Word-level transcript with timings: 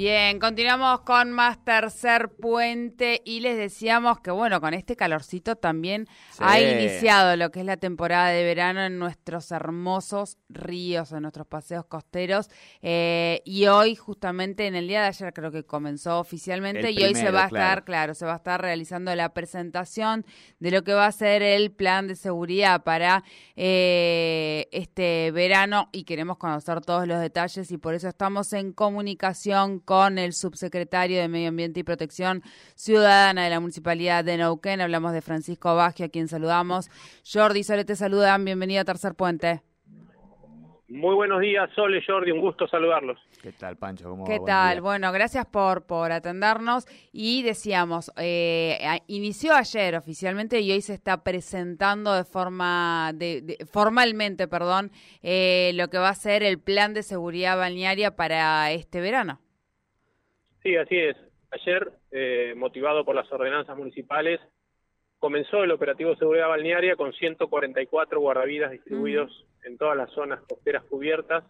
Bien, 0.00 0.38
continuamos 0.38 1.02
con 1.02 1.30
más 1.30 1.62
tercer 1.62 2.30
puente 2.30 3.20
y 3.22 3.40
les 3.40 3.58
decíamos 3.58 4.18
que 4.20 4.30
bueno, 4.30 4.58
con 4.58 4.72
este 4.72 4.96
calorcito 4.96 5.56
también 5.56 6.08
ha 6.38 6.58
iniciado 6.58 7.36
lo 7.36 7.50
que 7.50 7.60
es 7.60 7.66
la 7.66 7.76
temporada 7.76 8.28
de 8.28 8.42
verano 8.42 8.82
en 8.82 8.98
nuestros 8.98 9.52
hermosos 9.52 10.38
ríos, 10.48 11.12
en 11.12 11.20
nuestros 11.20 11.46
paseos 11.46 11.84
costeros 11.84 12.48
eh, 12.80 13.42
y 13.44 13.66
hoy 13.66 13.94
justamente 13.94 14.66
en 14.66 14.74
el 14.74 14.88
día 14.88 15.02
de 15.02 15.08
ayer 15.08 15.34
creo 15.34 15.52
que 15.52 15.64
comenzó 15.64 16.18
oficialmente 16.18 16.92
y 16.92 17.02
hoy 17.02 17.14
se 17.14 17.30
va 17.30 17.42
a 17.42 17.46
estar, 17.48 17.84
claro, 17.84 18.14
se 18.14 18.24
va 18.24 18.32
a 18.32 18.36
estar 18.36 18.58
realizando 18.58 19.14
la 19.14 19.34
presentación 19.34 20.24
de 20.60 20.70
lo 20.70 20.82
que 20.82 20.94
va 20.94 21.04
a 21.04 21.12
ser 21.12 21.42
el 21.42 21.72
plan 21.72 22.08
de 22.08 22.16
seguridad 22.16 22.84
para 22.84 23.22
eh, 23.54 24.66
este 24.72 25.30
verano 25.32 25.90
y 25.92 26.04
queremos 26.04 26.38
conocer 26.38 26.80
todos 26.80 27.06
los 27.06 27.20
detalles 27.20 27.70
y 27.70 27.76
por 27.76 27.92
eso 27.92 28.08
estamos 28.08 28.54
en 28.54 28.72
comunicación 28.72 29.82
con 29.90 30.18
el 30.18 30.34
subsecretario 30.34 31.20
de 31.20 31.26
Medio 31.26 31.48
Ambiente 31.48 31.80
y 31.80 31.82
Protección 31.82 32.42
Ciudadana 32.76 33.42
de 33.42 33.50
la 33.50 33.58
Municipalidad 33.58 34.24
de 34.24 34.36
Neuquén. 34.36 34.80
Hablamos 34.80 35.12
de 35.12 35.20
Francisco 35.20 35.74
Baggio, 35.74 36.06
a 36.06 36.08
quien 36.08 36.28
saludamos. 36.28 36.88
Jordi, 37.26 37.64
Sole, 37.64 37.84
te 37.84 37.96
saludan. 37.96 38.44
Bienvenido 38.44 38.82
a 38.82 38.84
Tercer 38.84 39.16
Puente. 39.16 39.62
Muy 40.86 41.16
buenos 41.16 41.40
días, 41.40 41.68
Sole, 41.74 42.00
Jordi, 42.06 42.30
un 42.30 42.40
gusto 42.40 42.68
saludarlos. 42.68 43.18
¿Qué 43.42 43.50
tal, 43.50 43.78
Pancho? 43.78 44.10
¿Cómo 44.10 44.24
¿Qué 44.24 44.38
tal? 44.46 44.80
Bueno, 44.80 45.10
gracias 45.10 45.44
por, 45.46 45.84
por 45.84 46.12
atendernos. 46.12 46.86
Y 47.10 47.42
decíamos, 47.42 48.12
eh, 48.16 48.78
inició 49.08 49.56
ayer 49.56 49.96
oficialmente 49.96 50.60
y 50.60 50.70
hoy 50.70 50.82
se 50.82 50.94
está 50.94 51.24
presentando 51.24 52.14
de 52.14 52.22
forma, 52.22 53.10
de, 53.12 53.58
formalmente, 53.72 54.46
perdón, 54.46 54.92
eh, 55.20 55.72
lo 55.74 55.88
que 55.88 55.98
va 55.98 56.10
a 56.10 56.14
ser 56.14 56.44
el 56.44 56.60
plan 56.60 56.94
de 56.94 57.02
seguridad 57.02 57.56
balnearia 57.56 58.14
para 58.14 58.70
este 58.70 59.00
verano. 59.00 59.40
Sí, 60.62 60.76
así 60.76 60.96
es. 60.96 61.16
Ayer, 61.50 61.90
eh, 62.12 62.54
motivado 62.56 63.04
por 63.04 63.14
las 63.14 63.30
ordenanzas 63.32 63.76
municipales, 63.76 64.40
comenzó 65.18 65.64
el 65.64 65.72
operativo 65.72 66.10
de 66.10 66.16
seguridad 66.16 66.48
balnearia 66.48 66.96
con 66.96 67.12
144 67.12 68.20
guardavidas 68.20 68.70
distribuidos 68.70 69.46
en 69.64 69.76
todas 69.76 69.96
las 69.96 70.10
zonas 70.10 70.40
costeras 70.48 70.84
cubiertas, 70.84 71.44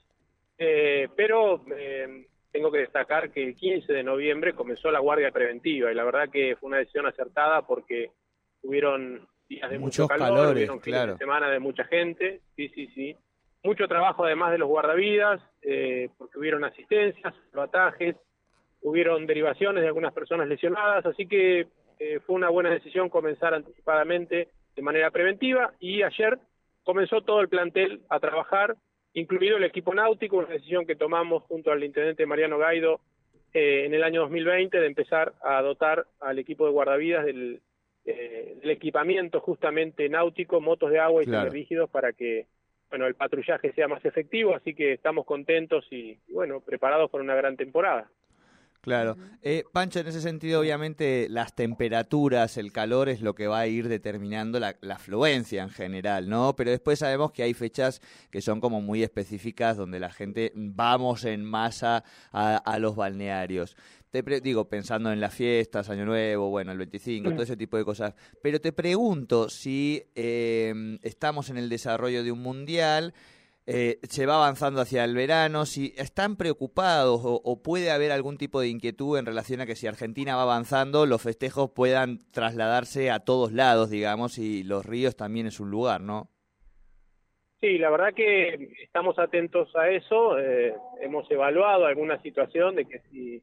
eh, 0.59 1.09
pero 1.17 1.65
eh, 1.77 2.27
tengo 2.51 2.73
que 2.73 2.79
destacar 2.79 3.31
que 3.31 3.45
el 3.45 3.55
15 3.55 3.93
de 3.93 4.03
noviembre 4.03 4.55
comenzó 4.55 4.91
la 4.91 4.99
guardia 4.99 5.31
preventiva 5.31 5.93
y 5.93 5.95
la 5.95 6.05
verdad 6.05 6.31
que 6.31 6.57
fue 6.57 6.69
una 6.69 6.79
decisión 6.79 7.07
acertada 7.07 7.67
porque 7.67 8.11
hubieron 8.63 9.29
días 9.49 9.71
de 9.71 9.79
mucho 9.79 10.09
calor, 10.09 10.55
calores, 10.55 10.71
semana 11.19 11.51
de 11.51 11.59
mucha 11.59 11.85
gente, 11.85 12.41
sí, 12.57 12.69
sí, 12.71 12.87
sí. 12.95 13.17
Mucho 13.63 13.87
trabajo 13.87 14.25
además 14.25 14.53
de 14.53 14.59
los 14.59 14.69
guardavidas, 14.69 15.41
porque 16.17 16.39
hubieron 16.39 16.65
asistencias, 16.65 17.35
batajes, 17.53 18.17
hubieron 18.83 19.27
derivaciones 19.27 19.83
de 19.83 19.89
algunas 19.89 20.13
personas 20.13 20.49
lesionadas, 20.49 21.05
así 21.07 21.27
que 21.27 21.67
eh, 21.99 22.21
fue 22.27 22.37
una 22.37 22.49
buena 22.49 22.71
decisión 22.71 23.09
comenzar 23.09 23.55
anticipadamente 23.55 24.49
de 24.75 24.83
manera 24.83 25.11
preventiva 25.11 25.73
y 25.79 26.03
ayer 26.03 26.39
comenzó 26.83 27.21
todo 27.21 27.41
el 27.41 27.49
plantel 27.49 28.01
a 28.09 28.21
trabajar, 28.21 28.77
incluido 29.13 29.59
el 29.59 29.65
equipo 29.65 29.95
náutico, 29.95 30.39
una 30.39 30.49
decisión 30.49 30.87
que 30.87 30.97
tomamos 30.97 31.43
junto 31.45 31.71
al 31.71 31.85
intendente 31.85 32.27
Mariano 32.27 32.59
Gaido 32.59 33.01
eh, 33.53 33.85
en 33.85 33.95
el 33.95 34.03
año 34.03 34.23
2020 34.23 34.81
de 34.81 34.87
empezar 34.87 35.35
a 35.43 35.61
dotar 35.61 36.07
al 36.21 36.39
equipo 36.39 36.67
de 36.67 36.73
guardavidas 36.73 37.27
del, 37.27 37.61
eh, 38.07 38.59
equipamiento 38.63 39.41
justamente 39.41 40.09
náutico, 40.09 40.61
motos 40.61 40.91
de 40.91 41.01
agua 41.01 41.23
y 41.23 41.27
claro. 41.27 41.51
rígidos 41.51 41.91
para 41.91 42.13
que 42.13 42.47
bueno 42.89 43.07
el 43.07 43.15
patrullaje 43.15 43.73
sea 43.73 43.89
más 43.89 44.05
efectivo, 44.05 44.55
así 44.55 44.75
que 44.75 44.93
estamos 44.93 45.27
contentos 45.27 45.85
y 45.91 46.19
bueno 46.33 46.61
preparados 46.61 47.11
para 47.11 47.23
una 47.23 47.35
gran 47.35 47.57
temporada. 47.57 48.11
Claro. 48.81 49.19
Eh, 49.43 49.65
Pancho, 49.73 50.01
en 50.01 50.07
ese 50.07 50.23
sentido, 50.23 50.61
obviamente, 50.61 51.29
las 51.29 51.55
temperaturas, 51.55 52.57
el 52.57 52.73
calor 52.73 53.11
es 53.11 53.21
lo 53.21 53.35
que 53.35 53.47
va 53.47 53.61
a 53.61 53.67
ir 53.67 53.89
determinando 53.89 54.59
la, 54.59 54.77
afluencia 54.91 55.63
en 55.63 55.69
general, 55.69 56.31
¿no? 56.31 56.57
Pero 56.57 56.71
después 56.71 56.99
sabemos 56.99 57.33
que 57.33 57.43
hay 57.43 57.53
fechas 57.53 58.01
que 58.31 58.41
son 58.41 58.61
como 58.61 58.81
muy 58.81 59.03
específicas 59.03 59.77
donde 59.77 60.01
la 60.01 60.11
gente 60.11 60.53
vamos 60.55 61.25
en 61.25 61.45
masa 61.45 62.05
a, 62.33 62.79
los 62.79 62.97
balnearios. 62.97 63.77
Te 64.11 64.23
digo, 64.41 64.69
pensando 64.69 65.13
en 65.13 65.21
las 65.21 65.35
fiestas, 65.35 65.91
Año 65.91 66.07
Nuevo, 66.07 66.49
bueno, 66.49 66.73
el 66.73 66.79
25, 66.79 67.31
todo 67.33 67.43
ese 67.43 67.57
tipo 67.57 67.77
de 67.77 67.85
cosas. 67.85 68.15
Pero 68.43 68.61
te 68.61 68.73
pregunto 68.73 69.51
si 69.51 70.03
eh, 70.15 70.99
estamos 71.03 71.51
en 71.51 71.59
el 71.59 71.69
desarrollo 71.69 72.25
de 72.25 72.33
un 72.33 72.41
mundial 72.41 73.13
eh, 73.67 73.99
se 74.03 74.27
va 74.27 74.37
avanzando 74.37 74.81
hacia 74.81 75.05
el 75.05 75.15
verano, 75.15 75.67
si 75.67 75.95
están 75.97 76.37
preocupados 76.37 77.21
o, 77.23 77.63
puede 77.63 77.91
haber 77.91 78.11
algún 78.11 78.37
tipo 78.37 78.61
de 78.61 78.69
inquietud 78.69 79.19
en 79.19 79.27
relación 79.27 79.61
a 79.61 79.67
que 79.67 79.77
si 79.77 79.87
Argentina 79.87 80.35
va 80.35 80.43
avanzando, 80.43 81.07
los 81.07 81.23
festejos 81.23 81.71
puedan 81.71 82.19
trasladarse 82.33 83.11
a 83.11 83.21
todos 83.21 83.53
lados, 83.53 83.91
digamos, 83.91 84.39
y 84.39 84.65
los 84.65 84.85
ríos 84.87 85.17
también 85.17 85.47
es 85.47 85.61
un 85.61 85.71
lugar, 85.71 86.01
¿no? 86.01 86.29
Sí, 87.61 87.77
la 87.77 87.91
verdad 87.91 88.15
que 88.15 88.73
estamos 88.83 89.19
atentos 89.19 89.75
a 89.77 89.91
eso. 89.91 90.39
Eh, 90.39 90.75
hemos 91.03 91.31
evaluado 91.31 91.85
alguna 91.85 92.21
situación 92.23 92.75
de 92.75 92.87
que 92.87 93.01
si, 93.11 93.43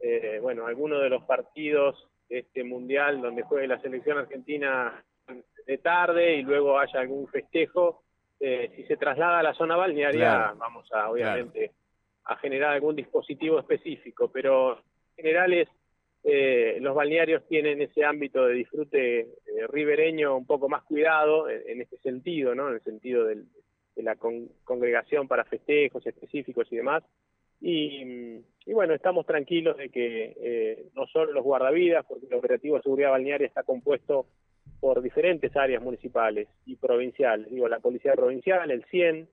eh, 0.00 0.38
bueno, 0.42 0.66
alguno 0.66 1.00
de 1.00 1.08
los 1.08 1.24
partidos 1.24 2.08
de 2.28 2.40
este 2.40 2.62
mundial 2.64 3.22
donde 3.22 3.42
juegue 3.42 3.66
la 3.66 3.80
selección 3.80 4.18
argentina 4.18 5.02
de 5.66 5.78
tarde 5.78 6.36
y 6.36 6.42
luego 6.42 6.78
haya 6.78 7.00
algún 7.00 7.26
festejo, 7.28 8.02
eh, 8.40 8.70
si 8.76 8.84
se 8.84 8.96
traslada 8.96 9.40
a 9.40 9.42
la 9.42 9.54
zona 9.54 9.76
balnearia, 9.76 10.54
vamos 10.56 10.88
a, 10.92 11.10
obviamente, 11.10 11.72
a 12.24 12.36
generar 12.36 12.74
algún 12.74 12.94
dispositivo 12.94 13.58
específico, 13.58 14.30
pero 14.30 14.78
en 15.16 15.24
general 15.24 15.68
eh, 16.22 16.78
los 16.80 16.94
balnearios 16.94 17.46
tienen 17.48 17.82
ese 17.82 18.04
ámbito 18.04 18.46
de 18.46 18.54
disfrute 18.54 19.20
eh, 19.20 19.26
ribereño 19.68 20.36
un 20.36 20.46
poco 20.46 20.68
más 20.68 20.84
cuidado 20.84 21.50
en, 21.50 21.80
este 21.80 21.98
sentido, 21.98 22.54
¿no? 22.54 22.68
En 22.68 22.74
el 22.74 22.82
sentido 22.82 23.24
de 23.24 23.44
la 23.96 24.14
congregación 24.62 25.26
para 25.26 25.44
festejos 25.44 26.06
específicos 26.06 26.68
y 26.70 26.76
demás. 26.76 27.02
Y, 27.60 28.40
bueno, 28.66 28.94
estamos 28.94 29.26
tranquilos 29.26 29.76
de 29.76 29.88
que 29.88 30.90
no 30.94 31.08
solo 31.08 31.32
los 31.32 31.42
guardavidas, 31.42 32.06
porque 32.06 32.26
el 32.26 32.34
operativo 32.34 32.76
de 32.76 32.82
seguridad 32.82 33.10
balnearia 33.10 33.48
está 33.48 33.64
compuesto 33.64 34.26
por 34.80 35.02
diferentes 35.02 35.56
áreas 35.56 35.82
municipales 35.82 36.48
y 36.66 36.76
provinciales. 36.76 37.50
Digo, 37.50 37.68
la 37.68 37.80
Policía 37.80 38.14
Provincial, 38.14 38.70
el 38.70 38.84
CIEN, 38.86 39.28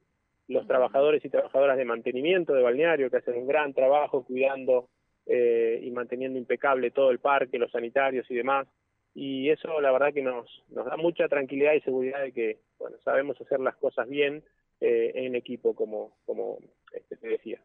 los 0.48 0.68
trabajadores 0.68 1.24
y 1.26 1.30
trabajadoras 1.30 1.78
de 1.78 1.86
mantenimiento 1.86 2.54
de 2.54 2.64
balneario 2.64 3.10
que 3.10 3.18
hacen 3.18 3.36
un 3.36 3.48
gran 3.48 3.74
trabajo 3.74 4.24
cuidando 4.24 4.90
eh, 5.26 5.80
y 5.82 5.92
manteniendo 5.92 6.38
impecable 6.38 6.92
todo 6.92 7.12
el 7.12 7.20
parque, 7.20 7.58
los 7.58 7.72
sanitarios 7.72 8.30
y 8.30 8.36
demás. 8.36 8.68
Y 9.14 9.50
eso 9.50 9.80
la 9.82 9.92
verdad 9.92 10.14
que 10.14 10.22
nos, 10.22 10.64
nos 10.70 10.86
da 10.86 10.98
mucha 10.98 11.28
tranquilidad 11.28 11.74
y 11.74 11.82
seguridad 11.82 12.22
de 12.22 12.32
que 12.32 12.60
bueno, 12.78 12.98
sabemos 13.04 13.40
hacer 13.40 13.60
las 13.60 13.76
cosas 13.78 14.08
bien 14.10 14.44
eh, 14.82 15.12
en 15.16 15.36
equipo, 15.36 15.74
como, 15.74 16.18
como 16.26 16.60
este, 16.92 17.16
te 17.18 17.30
decía. 17.30 17.60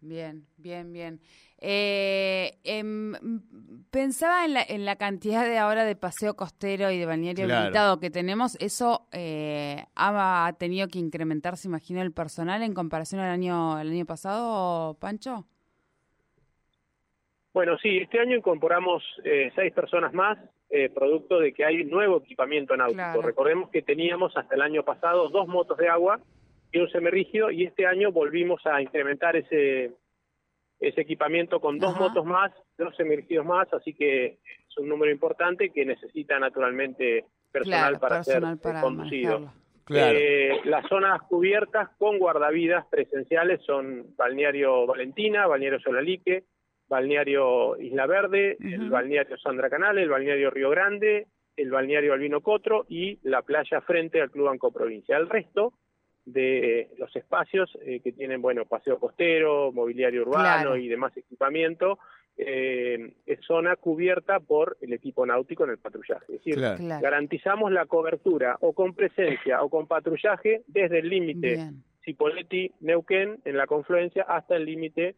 Bien, 0.00 0.46
bien, 0.56 0.92
bien. 0.92 1.20
Eh, 1.60 2.58
em, 2.62 3.14
pensaba 3.90 4.44
en 4.44 4.54
la, 4.54 4.62
en 4.62 4.84
la 4.84 4.94
cantidad 4.96 5.44
de 5.44 5.58
ahora 5.58 5.84
de 5.84 5.96
paseo 5.96 6.36
costero 6.36 6.92
y 6.92 6.98
de 6.98 7.06
balneario 7.06 7.44
habilitado 7.44 7.98
que 7.98 8.10
tenemos. 8.10 8.56
¿Eso 8.60 9.08
eh, 9.12 9.84
ha 9.96 10.52
tenido 10.58 10.86
que 10.86 11.00
incrementarse, 11.00 11.66
imagino, 11.66 12.00
el 12.00 12.12
personal 12.12 12.62
en 12.62 12.74
comparación 12.74 13.20
al 13.20 13.30
año, 13.30 13.74
al 13.74 13.90
año 13.90 14.06
pasado, 14.06 14.94
Pancho? 15.00 15.46
Bueno, 17.52 17.76
sí, 17.78 17.98
este 17.98 18.20
año 18.20 18.36
incorporamos 18.36 19.02
eh, 19.24 19.50
seis 19.56 19.72
personas 19.72 20.14
más, 20.14 20.38
eh, 20.70 20.90
producto 20.90 21.40
de 21.40 21.52
que 21.52 21.64
hay 21.64 21.84
nuevo 21.84 22.18
equipamiento 22.18 22.76
náutico. 22.76 23.20
Recordemos 23.20 23.70
que 23.70 23.82
teníamos 23.82 24.36
hasta 24.36 24.54
el 24.54 24.62
año 24.62 24.84
pasado 24.84 25.28
dos 25.28 25.48
motos 25.48 25.76
de 25.76 25.88
agua 25.88 26.20
y 26.72 26.78
un 26.78 26.90
semirrígido 26.90 27.50
y 27.50 27.64
este 27.64 27.86
año 27.86 28.12
volvimos 28.12 28.64
a 28.66 28.80
incrementar 28.82 29.36
ese 29.36 29.92
ese 30.80 31.00
equipamiento 31.00 31.60
con 31.60 31.78
dos 31.78 31.98
motos 31.98 32.24
más, 32.24 32.52
dos 32.76 32.94
semirrígidos 32.96 33.44
más, 33.44 33.66
así 33.72 33.94
que 33.94 34.26
es 34.68 34.78
un 34.78 34.88
número 34.88 35.10
importante 35.10 35.70
que 35.70 35.84
necesita 35.84 36.38
naturalmente 36.38 37.24
personal 37.50 37.98
para 37.98 38.22
ser 38.22 38.42
conducido. 38.80 39.52
Eh, 39.90 40.60
las 40.64 40.86
zonas 40.86 41.22
cubiertas 41.22 41.88
con 41.96 42.18
guardavidas 42.18 42.86
presenciales 42.86 43.60
son 43.64 44.14
Balneario 44.16 44.86
Valentina, 44.86 45.46
Balneario 45.46 45.80
Solalique, 45.80 46.44
Balneario 46.88 47.76
Isla 47.80 48.06
Verde, 48.06 48.56
el 48.60 48.90
Balneario 48.90 49.36
Sandra 49.38 49.68
Canal, 49.68 49.98
el 49.98 50.10
Balneario 50.10 50.50
Río 50.50 50.70
Grande, 50.70 51.26
el 51.56 51.70
balneario 51.70 52.12
Albino 52.12 52.40
Cotro 52.40 52.86
y 52.88 53.18
la 53.22 53.42
playa 53.42 53.80
frente 53.80 54.20
al 54.20 54.30
Club 54.30 54.46
Banco 54.46 54.70
Provincia. 54.70 55.16
El 55.16 55.28
resto 55.28 55.72
de 56.32 56.90
los 56.98 57.14
espacios 57.16 57.76
eh, 57.82 58.00
que 58.00 58.12
tienen, 58.12 58.42
bueno, 58.42 58.64
paseo 58.64 58.98
costero, 58.98 59.72
mobiliario 59.72 60.22
urbano 60.22 60.76
y 60.76 60.88
demás 60.88 61.16
equipamiento, 61.16 61.98
eh, 62.36 63.14
es 63.26 63.40
zona 63.44 63.74
cubierta 63.76 64.38
por 64.38 64.76
el 64.80 64.92
equipo 64.92 65.26
náutico 65.26 65.64
en 65.64 65.70
el 65.70 65.78
patrullaje. 65.78 66.24
Es 66.28 66.44
decir, 66.44 66.60
garantizamos 67.00 67.72
la 67.72 67.86
cobertura 67.86 68.56
o 68.60 68.72
con 68.72 68.94
presencia 68.94 69.62
o 69.62 69.68
con 69.68 69.86
patrullaje 69.86 70.62
desde 70.68 71.00
el 71.00 71.08
límite 71.08 71.70
Cipolletti-Neuquén 72.04 73.40
en 73.44 73.56
la 73.56 73.66
confluencia 73.66 74.22
hasta 74.22 74.56
el 74.56 74.66
límite 74.66 75.16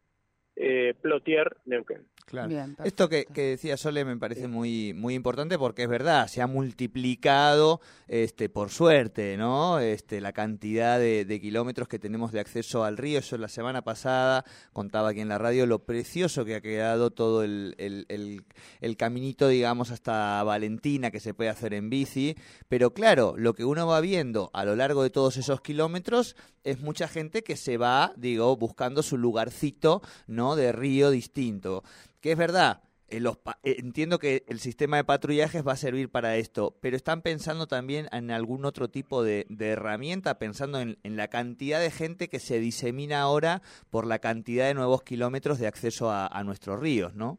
eh, 0.57 0.95
Plotier-Neuquén. 1.03 2.07
Claro. 2.31 2.75
Esto 2.85 3.09
que, 3.09 3.27
decía 3.35 3.77
Sole 3.77 4.05
me 4.05 4.17
parece 4.17 4.47
muy 4.47 4.95
muy 4.95 5.15
importante 5.15 5.59
porque 5.59 5.83
es 5.83 5.89
verdad, 5.89 6.29
se 6.29 6.41
ha 6.41 6.47
multiplicado 6.47 7.81
este 8.07 8.49
por 8.49 8.71
suerte, 8.71 9.37
¿no? 9.37 9.81
Este 9.81 10.21
la 10.21 10.33
cantidad 10.33 11.01
de, 11.01 11.41
kilómetros 11.41 11.89
que 11.89 11.99
tenemos 11.99 12.31
de 12.31 12.39
acceso 12.39 12.85
al 12.85 12.99
río. 12.99 13.19
Yo 13.19 13.37
la 13.37 13.49
semana 13.49 13.83
pasada 13.83 14.45
contaba 14.73 15.09
aquí 15.09 15.21
en 15.21 15.29
la 15.29 15.39
radio 15.39 15.67
lo 15.67 15.81
precioso 15.81 16.45
que 16.45 16.55
ha 16.55 16.61
quedado 16.61 17.11
todo 17.11 17.43
el, 17.43 17.75
el, 17.79 18.97
caminito, 18.97 19.49
digamos, 19.49 19.91
hasta 19.91 20.41
Valentina 20.45 21.11
que 21.11 21.19
se 21.19 21.35
puede 21.35 21.51
hacer 21.51 21.75
en 21.75 21.91
bici. 21.91 22.37
Pero 22.69 22.95
claro, 22.95 23.35
lo 23.37 23.55
que 23.55 23.65
uno 23.65 23.89
va 23.89 24.01
viendo 24.01 24.51
a 24.53 24.65
lo 24.65 24.77
largo 24.77 25.03
de 25.03 25.11
todos 25.11 25.37
esos 25.37 25.63
kilómetros 25.63 26.37
es 26.63 26.81
mucha 26.81 27.09
gente 27.09 27.43
que 27.43 27.57
se 27.57 27.77
va, 27.77 28.13
digo, 28.17 28.57
buscando 28.57 29.03
su 29.03 29.19
lugarcito, 29.19 30.01
¿no? 30.29 30.55
De 30.55 30.71
río 30.71 31.11
distinto 31.11 31.83
que 32.21 32.33
es 32.33 32.39
verdad, 32.39 32.83
eh, 33.11 33.21
eh, 33.65 33.77
entiendo 33.81 34.19
que 34.19 34.45
el 34.49 34.59
sistema 34.59 34.97
de 34.97 35.05
patrullajes 35.05 35.67
va 35.67 35.73
a 35.73 35.77
servir 35.77 36.11
para 36.11 36.37
esto, 36.37 36.77
pero 36.81 36.95
están 36.95 37.23
pensando 37.23 37.67
también 37.67 38.07
en 38.13 38.31
algún 38.31 38.65
otro 38.65 38.89
tipo 38.89 39.25
de, 39.25 39.47
herramienta, 39.59 40.39
pensando 40.39 40.81
en, 40.81 40.97
la 41.03 41.29
cantidad 41.29 41.81
de 41.81 41.91
gente 41.91 42.29
que 42.29 42.39
se 42.39 42.61
disemina 42.61 43.21
ahora 43.21 43.63
por 43.91 44.07
la 44.07 44.21
cantidad 44.21 44.69
de 44.69 44.75
nuevos 44.75 45.03
kilómetros 45.03 45.59
de 45.59 45.67
acceso 45.67 46.11
a, 46.11 46.43
nuestros 46.45 46.81
ríos, 46.81 47.15
¿no? 47.15 47.39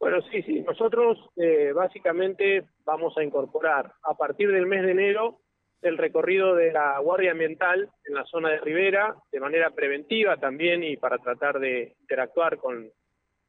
Bueno, 0.00 0.18
sí, 0.30 0.42
sí. 0.42 0.60
Nosotros 0.60 1.18
eh, 1.36 1.72
básicamente 1.72 2.64
vamos 2.84 3.16
a 3.16 3.22
incorporar 3.22 3.92
a 4.02 4.14
partir 4.14 4.50
del 4.50 4.66
mes 4.66 4.82
de 4.82 4.92
enero 4.92 5.40
el 5.82 5.98
recorrido 5.98 6.54
de 6.54 6.72
la 6.72 6.98
Guardia 6.98 7.32
Ambiental 7.32 7.88
en 8.04 8.14
la 8.14 8.24
zona 8.24 8.50
de 8.50 8.58
Rivera 8.58 9.14
de 9.30 9.40
manera 9.40 9.70
preventiva 9.70 10.36
también 10.36 10.82
y 10.82 10.96
para 10.96 11.18
tratar 11.18 11.58
de 11.58 11.96
interactuar 12.00 12.58
con 12.58 12.90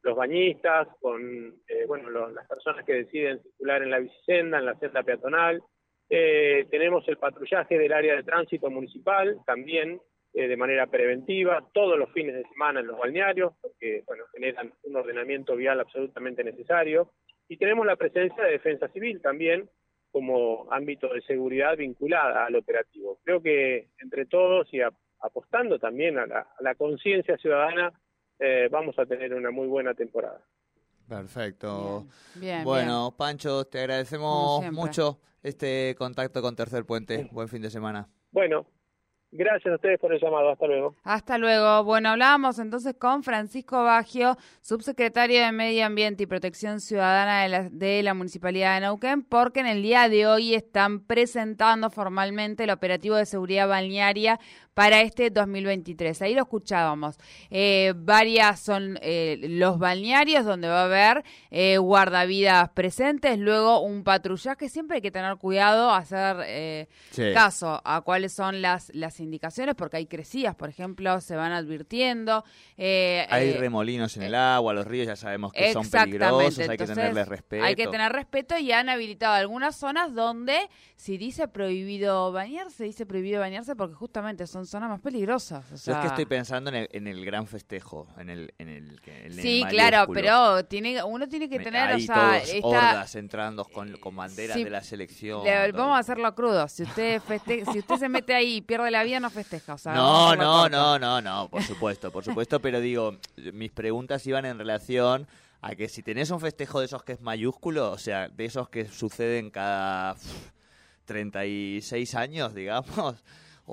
los 0.04 0.16
bañistas, 0.16 0.88
con 1.00 1.54
eh, 1.68 1.86
bueno, 1.88 2.10
las 2.30 2.48
personas 2.48 2.86
que 2.86 2.94
deciden 2.94 3.42
circular 3.42 3.84
en 3.84 3.92
la 3.92 4.00
bicicenda, 4.00 4.60
en 4.60 4.66
la 4.66 4.80
senda 4.80 5.04
peatonal. 5.04 5.62
Eh, 6.10 6.66
tenemos 6.70 7.08
el 7.08 7.18
patrullaje 7.18 7.78
del 7.78 7.94
área 7.94 8.16
de 8.16 8.24
tránsito 8.24 8.70
municipal 8.70 9.40
también 9.46 10.02
eh, 10.34 10.48
de 10.48 10.58
manera 10.58 10.88
preventiva, 10.88 11.66
todos 11.74 11.98
los 11.98 12.12
fines 12.12 12.36
de 12.36 12.44
semana 12.50 12.80
en 12.80 12.88
los 12.88 12.98
balnearios, 12.98 13.54
porque 13.62 14.04
bueno, 14.06 14.24
generan 14.34 14.74
un 14.84 14.96
ordenamiento 14.96 15.56
vial 15.56 15.80
absolutamente 15.80 16.44
necesario. 16.44 17.12
Y 17.48 17.58
tenemos 17.58 17.86
la 17.86 17.96
presencia 17.96 18.44
de 18.44 18.52
defensa 18.52 18.88
civil 18.90 19.22
también 19.22 19.70
como 20.10 20.68
ámbito 20.72 21.14
de 21.14 21.22
seguridad 21.22 21.78
vinculada 21.78 22.46
al 22.46 22.56
operativo. 22.56 23.20
Creo 23.24 23.42
que 23.42 23.88
entre 24.00 24.26
todos 24.26 24.74
y 24.74 24.82
apostando 25.20 25.80
también 25.80 26.18
a 26.18 26.26
la 26.60 26.76
conciencia 26.76 27.38
ciudadana 27.38 27.94
eh, 28.42 28.68
vamos 28.72 28.98
a 28.98 29.06
tener 29.06 29.34
una 29.34 29.52
muy 29.52 29.68
buena 29.68 29.94
temporada. 29.94 30.42
Perfecto. 31.08 32.08
bueno, 32.64 33.14
Pancho, 33.18 33.66
te 33.66 33.80
agradecemos 33.80 34.72
mucho 34.72 35.20
este 35.44 35.96
contacto 35.98 36.42
con 36.42 36.56
Tercer 36.56 36.86
Puente. 36.86 37.30
Buen 37.32 37.48
fin 37.48 37.62
de 37.62 37.70
semana. 37.70 38.10
Bueno, 38.32 38.66
Gracias 39.34 39.72
a 39.72 39.76
ustedes 39.76 39.98
por 39.98 40.14
el 40.14 40.20
llamado. 40.20 40.50
Hasta 40.50 40.68
luego. 40.68 40.96
Hasta 41.04 41.38
luego. 41.38 41.86
Bueno, 41.86 42.10
hablábamos 42.10 42.60
entonces 42.60 42.96
con 42.96 43.24
Francisco 43.24 43.82
Bagio, 43.82 44.36
subsecretario 44.60 45.42
de 45.42 45.54
Medio 45.54 45.86
Ambiente 45.86 46.24
y 46.24 46.26
Protección 46.26 46.82
Ciudadana 46.82 47.44
de 47.44 47.50
la, 47.50 47.70
de 47.70 48.04
la 48.04 48.14
Municipalidad 48.14 48.76
de 48.76 48.82
Neuquén, 48.82 49.24
porque 49.24 49.62
en 49.62 49.68
el 49.68 49.82
día 49.82 50.10
de 50.10 50.28
hoy 50.28 50.54
están 50.54 51.00
presentando 51.06 51.90
formalmente 51.90 52.66
el 52.66 52.72
operativo 52.72 53.16
de 53.16 53.26
seguridad 53.26 53.70
balnearia 53.70 54.38
para 54.74 55.02
este 55.02 55.30
2023. 55.30 56.22
Ahí 56.22 56.34
lo 56.34 56.44
escuchábamos. 56.44 57.18
Eh, 57.50 57.94
varias 57.96 58.60
son 58.60 58.98
eh, 59.02 59.38
los 59.42 59.78
balnearios 59.80 60.46
donde 60.46 60.68
va 60.68 60.82
a 60.82 60.86
haber 60.86 61.24
eh, 61.50 61.78
guardavidas 61.78 62.70
presentes, 62.70 63.38
luego 63.38 63.82
un 63.82 64.04
patrullaje. 64.04 64.70
Siempre 64.70 64.96
hay 64.96 65.02
que 65.02 65.12
tener 65.12 65.36
cuidado, 65.38 65.92
hacer 65.92 66.38
eh, 66.46 66.88
caso 67.34 67.82
a 67.84 68.02
cuáles 68.02 68.34
son 68.34 68.62
las, 68.62 68.92
las 68.94 69.20
indicaciones, 69.20 69.76
porque 69.76 69.98
hay 69.98 70.06
crecidas, 70.06 70.56
por 70.56 70.70
ejemplo, 70.70 71.20
se 71.20 71.36
van 71.36 71.52
advirtiendo. 71.52 72.44
hay 72.78 73.54
remolinos 73.54 74.16
en 74.18 74.24
el 74.24 74.36
agua, 74.36 74.74
los 74.74 74.88
ríos 74.88 75.08
ya 75.08 75.16
sabemos 75.16 75.52
que 75.52 75.74
son 75.74 75.90
peligrosos, 75.90 76.60
hay 76.60 76.78
que 76.78 76.88
tenerles 76.88 77.28
respeto. 77.28 77.64
Hay 77.64 77.76
que 77.76 77.88
tener 77.88 78.12
respeto 78.12 78.58
y 78.58 78.72
han 78.72 78.90
habilitado 78.90 79.34
algunas 79.34 79.76
zonas 79.76 80.14
donde 80.14 80.70
si 80.96 81.18
dice 81.18 81.48
prohibido 81.48 82.32
bañarse, 82.32 82.84
dice 82.84 83.06
prohibido 83.06 83.40
bañarse 83.40 83.76
porque 83.76 83.96
justamente 83.96 84.48
son 84.48 84.66
zonas 84.72 84.90
más 84.90 85.02
peligrosas. 85.02 85.86
Yo 85.86 85.94
es 85.94 85.98
que 86.00 86.08
estoy 86.08 86.26
pensando 86.26 86.70
en 86.70 86.78
el, 86.78 86.90
en 86.94 87.08
el 87.08 87.26
gran 87.26 87.46
festejo, 87.46 88.08
en 88.18 88.30
el, 88.30 88.54
en 88.58 88.70
el, 88.70 89.00
Sí, 89.34 89.64
claro, 89.70 90.12
pero 90.12 90.64
tiene, 90.66 91.04
uno 91.04 91.28
tiene 91.28 91.50
que 91.50 91.60
tener, 91.60 91.96
o 91.96 92.00
sea, 92.00 92.42
hordas 92.64 93.16
entrando 93.16 93.66
con, 93.66 93.98
con 93.98 94.16
banderas 94.16 94.58
de 94.58 94.70
la 94.70 94.82
selección. 94.82 95.44
vamos 95.74 95.98
a 95.98 96.00
hacerlo 96.00 96.34
crudo. 96.34 96.68
Si 96.68 96.84
usted 96.84 97.22
si 97.72 97.80
usted 97.80 97.96
se 97.98 98.10
mete 98.10 98.34
ahí 98.34 98.58
y 98.58 98.62
pierde 98.62 98.90
la 98.90 99.04
vida, 99.04 99.20
no 99.20 99.30
festeja. 99.30 99.76
no, 99.86 100.36
no, 100.36 100.70
no, 100.70 100.98
no, 100.98 101.22
no, 101.22 101.50
por 101.50 101.62
supuesto, 101.64 102.12
por 102.12 102.24
supuesto, 102.24 102.62
pero 102.62 102.80
digo, 102.80 103.18
mis 103.54 103.72
preguntas 103.72 104.26
iban 104.26 104.46
en 104.46 104.58
relación 104.58 105.28
a 105.62 105.76
que 105.76 105.90
si 105.90 106.02
tenés 106.02 106.32
un 106.32 106.40
festejo 106.40 106.80
de 106.80 106.86
esos 106.86 107.04
que 107.04 107.14
es 107.14 107.22
mayúsculo, 107.22 107.92
o 107.92 107.98
sea, 107.98 108.30
de 108.30 108.46
esos 108.46 108.70
que 108.70 108.86
suceden 108.86 109.52
cada 109.52 110.16
36 111.06 112.16
años, 112.16 112.56
digamos, 112.56 113.24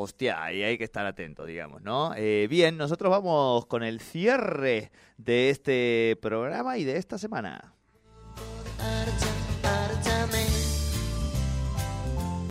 hostia, 0.00 0.44
ahí 0.44 0.62
hay 0.62 0.78
que 0.78 0.84
estar 0.84 1.04
atento, 1.04 1.44
digamos, 1.44 1.82
¿no? 1.82 2.14
Eh, 2.16 2.46
bien, 2.48 2.76
nosotros 2.76 3.10
vamos 3.10 3.66
con 3.66 3.82
el 3.82 4.00
cierre 4.00 4.92
de 5.16 5.50
este 5.50 6.16
programa 6.22 6.78
y 6.78 6.84
de 6.84 6.96
esta 6.98 7.18
semana. 7.18 7.74